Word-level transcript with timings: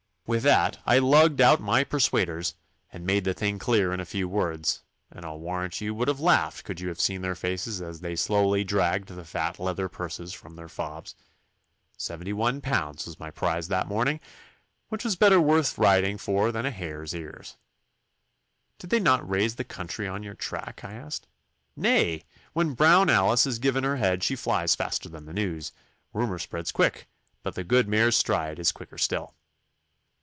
With 0.27 0.43
that 0.43 0.79
I 0.85 0.97
lugged 0.99 1.41
out 1.41 1.59
my 1.59 1.83
persuaders, 1.83 2.55
and 2.89 3.05
made 3.05 3.25
the 3.25 3.33
thing 3.33 3.59
clear 3.59 3.91
in 3.91 3.99
a 3.99 4.05
few 4.05 4.29
words, 4.29 4.81
and 5.11 5.25
I'll 5.25 5.39
warrant 5.41 5.81
you 5.81 5.93
would 5.95 6.07
have 6.07 6.21
laughed 6.21 6.63
could 6.63 6.79
you 6.79 6.87
have 6.87 7.01
seen 7.01 7.21
their 7.21 7.35
faces 7.35 7.81
as 7.81 7.99
they 7.99 8.15
slowly 8.15 8.63
dragged 8.63 9.09
the 9.09 9.25
fat 9.25 9.59
leather 9.59 9.89
purses 9.89 10.31
from 10.31 10.55
their 10.55 10.69
fobs. 10.69 11.15
Seventy 11.97 12.31
one 12.31 12.61
pounds 12.61 13.05
was 13.05 13.19
my 13.19 13.29
prize 13.29 13.67
that 13.67 13.89
morning, 13.89 14.21
which 14.87 15.03
was 15.03 15.17
better 15.17 15.41
worth 15.41 15.77
riding 15.77 16.17
for 16.17 16.53
than 16.53 16.65
a 16.65 16.71
hare's 16.71 17.13
ears.' 17.13 17.57
'Did 18.79 18.89
they 18.89 18.99
not 19.01 19.29
raise 19.29 19.55
the 19.55 19.65
country 19.65 20.07
on 20.07 20.23
your 20.23 20.35
track?' 20.35 20.81
I 20.85 20.93
asked. 20.93 21.27
'Nay! 21.75 22.23
When 22.53 22.73
Brown 22.73 23.09
Alice 23.09 23.45
is 23.45 23.59
given 23.59 23.83
her 23.83 23.97
head 23.97 24.23
she 24.23 24.37
flies 24.37 24.75
faster 24.75 25.09
than 25.09 25.25
the 25.25 25.33
news. 25.33 25.73
Rumour 26.13 26.39
spreads 26.39 26.71
quick, 26.71 27.09
but 27.43 27.55
the 27.55 27.65
good 27.65 27.89
mare's 27.89 28.15
stride 28.15 28.59
is 28.59 28.71
quicker 28.71 28.97
still. 28.97 29.35